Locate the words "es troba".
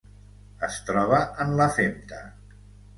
0.69-1.21